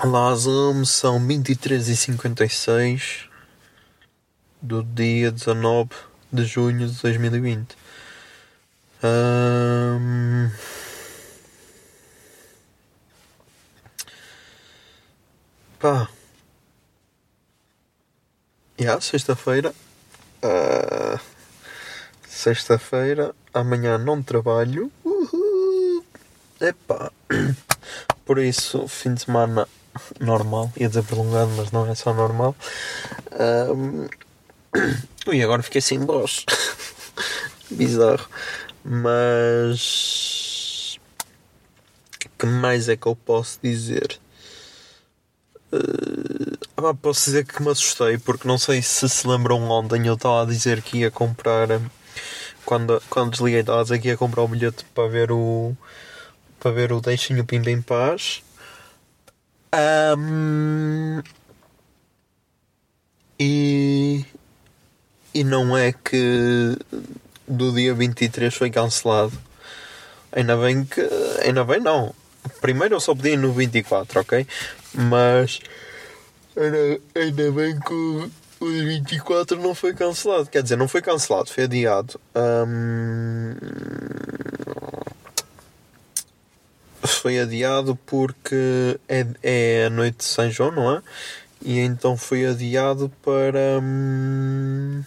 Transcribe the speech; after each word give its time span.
Olá, 0.00 0.32
Zoom, 0.36 0.84
são 0.84 1.18
23h56 1.18 3.28
do 4.62 4.84
dia 4.84 5.32
19 5.32 5.90
de 6.32 6.44
junho 6.44 6.88
de 6.88 7.02
2020. 7.02 7.76
Ahm, 9.02 10.52
Pá. 15.80 16.08
Já, 18.78 19.00
sexta-feira. 19.00 19.74
Ah, 20.40 21.18
Sexta-feira, 22.24 23.34
amanhã 23.52 23.98
não 23.98 24.22
trabalho. 24.22 24.92
Uhul. 25.04 26.04
Epá. 26.60 27.10
Por 28.24 28.38
isso, 28.38 28.86
fim 28.86 29.14
de 29.14 29.22
semana 29.22 29.66
normal. 30.20 30.72
Ia 30.76 30.88
dizer 30.88 31.02
prolongado, 31.04 31.50
mas 31.56 31.70
não 31.70 31.86
é 31.86 31.94
só 31.94 32.12
normal. 32.12 32.54
Ahm, 33.32 34.08
Ui, 35.26 35.42
agora 35.42 35.62
fiquei 35.62 35.80
sem 35.80 35.98
voz. 35.98 36.44
Bizarro. 37.70 38.28
Mas. 38.84 39.38
que 42.38 42.46
mais 42.46 42.88
é 42.88 42.96
que 42.96 43.06
eu 43.06 43.16
posso 43.16 43.58
dizer? 43.62 44.18
Ah, 46.76 46.94
posso 46.94 47.26
dizer 47.26 47.44
que 47.44 47.62
me 47.62 47.70
assustei 47.70 48.16
porque 48.16 48.48
não 48.48 48.56
sei 48.56 48.80
se 48.80 49.06
se 49.08 49.26
lembram 49.28 49.68
ontem 49.68 50.06
eu 50.06 50.14
estava 50.14 50.42
a 50.42 50.46
dizer 50.46 50.80
que 50.80 50.98
ia 50.98 51.10
comprar 51.10 51.68
quando, 52.64 53.02
quando 53.10 53.32
desliguei 53.32 53.60
estava 53.60 53.80
a 53.80 53.82
dizer 53.82 53.98
que 53.98 54.08
ia 54.08 54.16
comprar 54.16 54.42
o 54.42 54.48
bilhete 54.48 54.86
para 54.94 55.08
ver 55.08 55.30
o 55.30 55.76
para 56.60 56.70
ver 56.70 56.92
o 56.92 57.00
Deixem 57.00 57.38
o 57.38 57.44
Pimba 57.44 57.70
em 57.70 57.82
Paz 57.82 58.42
Ahm, 59.72 61.22
e 63.38 64.24
e 65.34 65.44
não 65.44 65.76
é 65.76 65.92
que 65.92 66.76
do 67.46 67.72
dia 67.72 67.94
23 67.94 68.54
foi 68.54 68.70
cancelado 68.70 69.32
ainda 70.32 70.56
bem 70.56 70.84
que 70.84 71.00
ainda 71.44 71.64
bem 71.64 71.80
não 71.80 72.14
primeiro 72.60 72.94
eu 72.94 73.00
só 73.00 73.14
ir 73.24 73.36
no 73.36 73.52
24 73.52 74.20
ok 74.20 74.46
mas 74.94 75.60
ainda, 76.56 77.00
ainda 77.14 77.52
bem 77.52 77.78
que 77.78 77.92
o, 77.92 78.30
o 78.60 78.70
de 78.70 78.84
24 78.84 79.60
não 79.60 79.74
foi 79.74 79.94
cancelado. 79.94 80.46
Quer 80.46 80.62
dizer, 80.62 80.76
não 80.76 80.88
foi 80.88 81.00
cancelado, 81.00 81.50
foi 81.50 81.64
adiado. 81.64 82.20
Ahm, 82.34 83.54
Foi 87.20 87.38
adiado 87.38 87.96
porque 88.06 88.98
é, 89.08 89.26
é 89.42 89.84
a 89.86 89.90
noite 89.90 90.18
de 90.18 90.24
São 90.24 90.50
João, 90.50 90.70
não 90.70 90.96
é? 90.96 91.02
E 91.62 91.78
então 91.80 92.16
foi 92.16 92.46
adiado 92.46 93.10
para. 93.22 93.80
hum, 93.82 95.02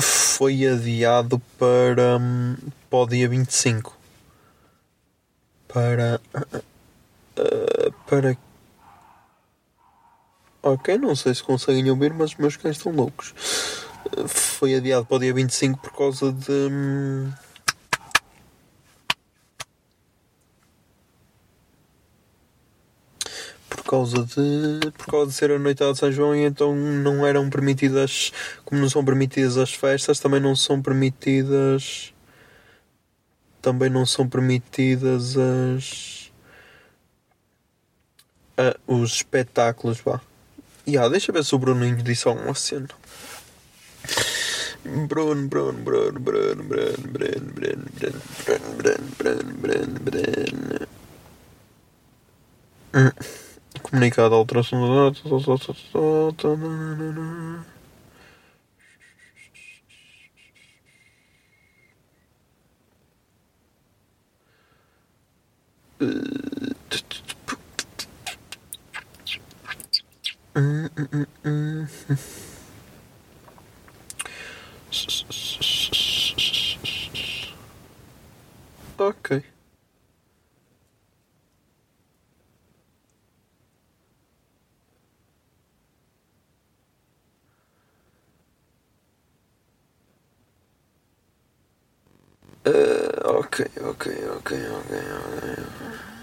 Foi 0.00 0.66
adiado 0.66 1.40
para, 1.58 2.18
hum, 2.18 2.56
para 2.90 2.98
o 2.98 3.06
dia 3.06 3.28
25 3.28 3.96
para. 5.68 6.20
ah, 6.34 6.62
para. 8.06 8.36
Ok, 10.62 10.98
não 10.98 11.14
sei 11.14 11.34
se 11.34 11.42
conseguem 11.42 11.88
ouvir, 11.90 12.12
mas 12.12 12.30
os 12.32 12.36
meus 12.36 12.56
cães 12.56 12.76
estão 12.76 12.90
loucos. 12.92 13.32
Foi 14.28 14.74
adiado 14.74 15.06
para 15.06 15.16
o 15.16 15.20
dia 15.20 15.34
25 15.34 15.80
por 15.80 15.92
causa 15.92 16.32
de. 16.32 16.52
hum, 16.52 17.32
Por 23.68 23.84
causa 23.84 24.24
de. 24.24 24.90
Por 24.92 25.06
causa 25.06 25.30
de 25.30 25.36
ser 25.36 25.50
a 25.50 25.58
noitada 25.58 25.92
de 25.92 25.98
São 25.98 26.12
João 26.12 26.34
e 26.34 26.44
então 26.44 26.74
não 26.74 27.26
eram 27.26 27.48
permitidas. 27.50 28.32
Como 28.64 28.80
não 28.80 28.88
são 28.88 29.04
permitidas 29.04 29.56
as 29.56 29.72
festas, 29.74 30.18
também 30.18 30.40
não 30.40 30.56
são 30.56 30.80
permitidas 30.82 32.12
também 33.66 33.90
não 33.90 34.06
são 34.06 34.28
permitidas 34.28 35.36
as 35.36 36.30
os 38.86 39.14
espetáculos 39.16 40.00
vá. 40.00 40.20
E 40.86 40.96
ah, 40.96 41.08
deixa 41.08 41.32
ver 41.32 41.44
se 41.44 41.52
o 41.52 41.58
Bruninho 41.58 42.00
disse 42.00 42.28
alguma 42.28 42.54
cena. 42.54 42.88
Bruno, 44.86 45.48
Bruno, 45.48 45.72
Bruno, 45.72 46.20
Bruno, 46.20 46.62
Bruno, 46.62 46.62
Bruno, 46.62 47.02
Bruno, 47.12 47.50
Bruno, 47.52 47.86
Bruno, 47.96 48.20
Bruno, 48.38 49.02
Bruno, 49.18 49.52
Bruno, 49.60 49.98
Bruno. 50.00 50.86
Hum. 52.94 53.10
Comunicado 53.82 54.34
a 54.34 54.38
alteração 54.38 54.80
da 54.80 55.10
data. 55.10 55.28
Hum, 70.56 71.86
Okay. 78.98 79.42
Uh, 92.64 92.70
okay, 92.70 93.66
okay, 93.78 94.24
okay, 94.24 94.66
okay, 94.66 94.66
okay. 94.66 95.62
okay. 95.62 96.15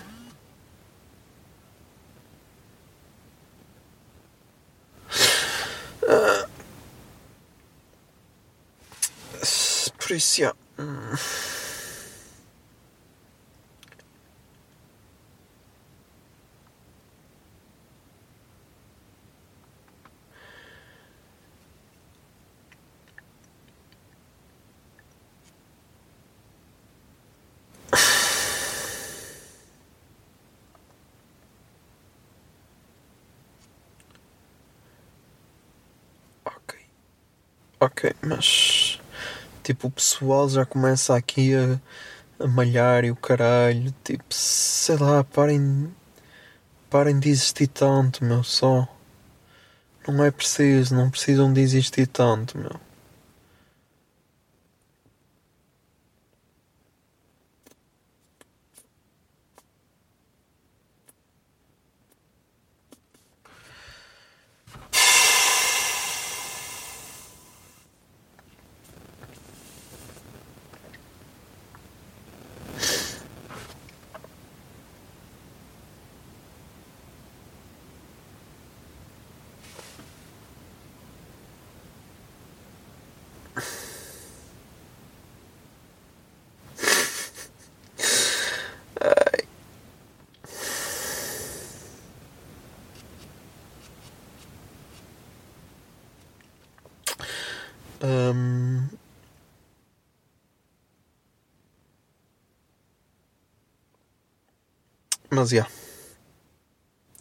Chris, 10.13 10.38
yeah. 10.38 10.51
Mm. 10.77 11.50
Okay, 37.81 38.13
masz 38.21 39.02
tipo 39.63 39.88
o 39.88 39.92
pessoal 39.92 40.48
já 40.50 40.65
começa 40.65 41.15
aqui 41.15 41.56
a 41.56 41.80
a 42.39 42.48
malhar 42.48 43.06
e 43.06 43.12
o 43.12 43.15
caralho. 43.15 43.94
Tipo, 44.04 44.25
sei 44.30 44.98
lá, 44.98 45.24
parem. 45.24 45.94
Parem 46.89 47.19
de 47.19 47.30
existir 47.30 47.68
tanto, 47.68 48.24
meu, 48.24 48.44
só. 48.44 48.88
Não 50.07 50.24
é 50.24 50.31
preciso, 50.31 50.94
não 50.95 51.10
precisam 51.10 51.51
de 51.51 51.62
existir 51.62 52.07
tanto, 52.07 52.57
meu. 52.57 52.80
Hum, 98.03 98.89
Mas 105.29 105.50
já. 105.50 105.67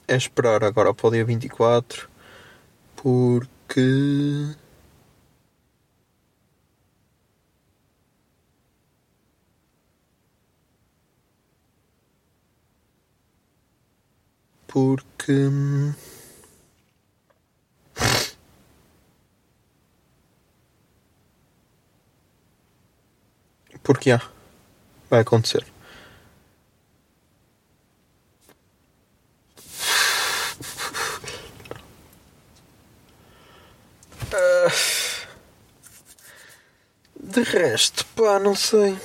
É 0.06 0.14
esperar 0.16 0.62
agora 0.64 0.92
para 0.92 1.06
o 1.08 1.10
dia 1.10 1.24
24 1.24 2.08
porque. 2.96 4.54
Porque. 14.66 15.50
Porque 23.82 24.10
há. 24.10 24.20
Vai 25.10 25.20
acontecer. 25.20 25.64
Ah, 34.34 34.68
De 37.32 37.42
resto, 37.42 38.04
pá, 38.14 38.38
não 38.38 38.54
sei. 38.54 38.98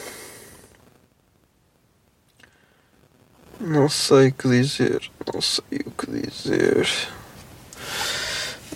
Não 3.60 3.88
sei 3.88 4.30
o 4.30 4.34
que 4.34 4.48
dizer. 4.50 5.10
Não 5.34 5.42
sei 5.42 5.80
o 5.86 5.92
que 5.92 6.12
dizer. 6.12 6.88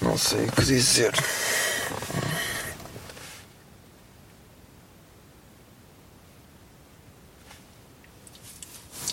Não 0.01 0.17
sei 0.17 0.45
o 0.45 0.51
que 0.51 0.63
dizer. 0.63 1.11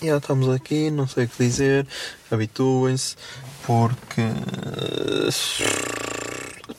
Já 0.01 0.17
estamos 0.17 0.47
aqui, 0.49 0.89
não 0.89 1.07
sei 1.07 1.25
o 1.25 1.27
que 1.27 1.43
dizer. 1.43 1.85
Habituem-se, 2.31 3.17
porque. 3.65 4.21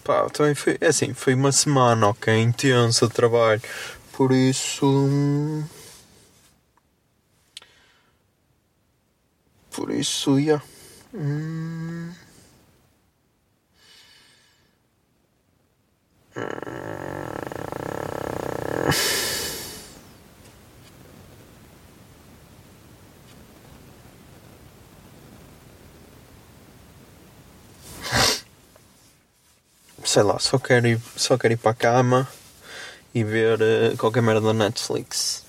Pá, 0.03 0.29
também 0.31 0.55
foi. 0.55 0.79
É 0.81 0.87
assim, 0.87 1.13
foi 1.13 1.35
uma 1.35 1.53
semana, 1.53 2.09
ok? 2.09 2.35
Intensa 2.41 3.07
de 3.07 3.13
trabalho. 3.13 3.61
Por 4.13 4.33
isso. 4.33 5.65
Por 9.71 9.91
isso, 9.91 10.41
já. 10.41 10.63
Hum. 11.15 11.90
Sei 30.11 30.25
lá, 30.25 30.41
só 30.41 30.59
quero 30.59 30.89
ir, 30.89 31.01
só 31.15 31.39
quero 31.39 31.55
ir 31.55 31.57
para 31.57 31.71
a 31.71 31.75
cama 31.75 32.29
e 33.15 33.23
ver 33.23 33.61
eh, 33.63 33.95
qualquer 33.97 34.21
merda 34.21 34.41
da 34.41 34.53
Netflix. 34.53 35.45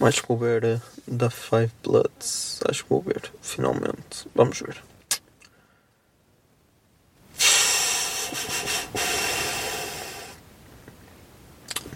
Acho 0.00 0.22
que 0.22 0.26
vou 0.26 0.36
ver 0.36 0.64
eh, 0.64 0.80
The 1.06 1.30
Five 1.30 1.70
Bloods. 1.84 2.58
Acho 2.68 2.82
que 2.82 2.90
vou 2.90 3.00
ver, 3.00 3.30
finalmente. 3.40 4.26
Vamos 4.34 4.60
ver. 4.60 4.82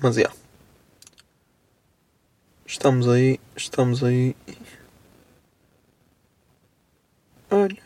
Mas 0.01 0.15
já. 0.15 0.31
Estamos 2.65 3.09
aí, 3.09 3.41
estamos 3.57 4.05
aí. 4.05 4.37
Olha. 7.51 7.83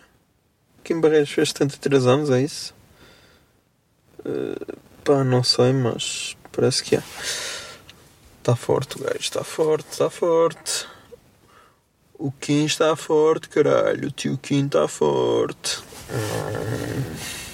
Kim 0.84 1.00
Barreiros 1.00 1.30
fez 1.30 1.48
73 1.48 2.06
anos, 2.06 2.28
é 2.28 2.42
isso? 2.42 2.75
Uh, 4.26 4.78
pá, 5.04 5.22
não 5.22 5.44
sei, 5.44 5.72
mas 5.72 6.36
parece 6.50 6.82
que 6.82 6.96
é. 6.96 7.02
Está 8.40 8.56
forte 8.56 8.96
o 8.96 9.04
gajo, 9.04 9.18
está 9.20 9.44
forte, 9.44 9.86
está 9.92 10.10
forte. 10.10 10.86
O 12.18 12.32
Kim 12.32 12.64
está 12.64 12.96
forte, 12.96 13.48
caralho. 13.48 14.08
O 14.08 14.10
tio 14.10 14.36
Kim 14.38 14.66
está 14.66 14.88
forte. 14.88 15.78
Hum. 16.10 17.45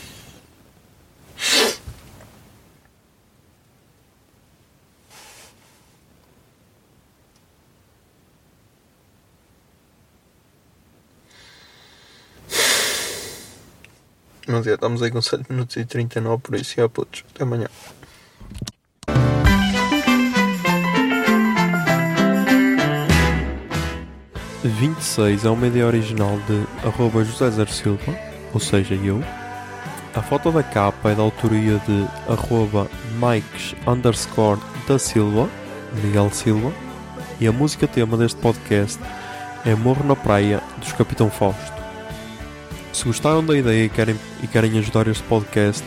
Mas 14.47 14.65
já 14.65 14.75
estamos 14.75 15.03
aí 15.03 15.11
com 15.11 15.23
7 15.23 15.45
minutos 15.51 15.77
e 15.77 15.85
39, 15.85 16.43
por 16.43 16.55
isso 16.57 16.75
já 16.77 16.89
putos. 16.89 17.25
Até 17.35 17.45
amanhã. 17.45 17.69
Vinte 24.65 25.01
e 25.01 25.05
seis 25.05 25.45
é 25.45 25.51
uma 25.51 25.67
ideia 25.67 25.87
original 25.87 26.39
de 26.47 26.87
arroba 26.87 27.25
José 27.25 27.51
Zer 27.51 27.69
Silva, 27.69 28.17
ou 28.55 28.61
seja, 28.61 28.95
eu. 28.95 29.21
A 30.15 30.23
foto 30.23 30.53
da 30.53 30.63
capa 30.63 31.11
é 31.11 31.15
da 31.15 31.23
autoria 31.23 31.81
de 31.81 32.07
arroba 32.29 32.89
Mikes 33.15 33.75
underscore 33.89 34.61
da 34.87 34.99
Silva, 34.99 35.49
Miguel 36.03 36.31
Silva. 36.31 36.73
E 37.41 37.49
a 37.49 37.53
música 37.53 37.89
tema 37.89 38.17
deste 38.17 38.39
podcast 38.41 39.01
é 39.65 39.75
Morro 39.75 40.05
na 40.07 40.15
Praia, 40.15 40.63
dos 40.79 40.93
Capitão 40.93 41.29
Fausto. 41.29 41.82
Se 42.93 43.05
gostaram 43.05 43.45
da 43.45 43.57
ideia 43.57 43.87
e 43.87 43.89
querem, 43.89 44.17
e 44.43 44.47
querem 44.47 44.79
ajudar 44.79 45.07
este 45.09 45.23
podcast, 45.25 45.83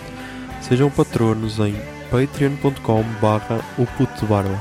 sejam 0.61 0.89
patronos 0.89 1.59
em 1.59 1.75
patreon.com 2.09 3.03
barra 3.21 3.61
o 3.77 3.85
puto 3.85 4.25
barba. 4.25 4.59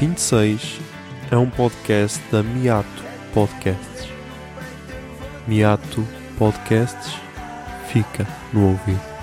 26 0.00 0.80
é 1.30 1.36
um 1.36 1.48
podcast 1.48 2.20
da 2.30 2.42
Miato 2.42 3.04
Podcasts. 3.32 4.08
Miato 5.46 6.06
Podcasts 6.36 7.14
fica 7.88 8.26
no 8.52 8.70
ouvido. 8.70 9.13